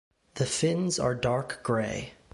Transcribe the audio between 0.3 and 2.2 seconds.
The fins are dark grey.